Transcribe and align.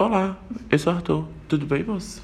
Olá, 0.00 0.34
eu 0.70 0.78
sou 0.78 0.94
Arthur. 0.94 1.28
Tudo 1.46 1.66
bem, 1.66 1.84
moço? 1.84 2.22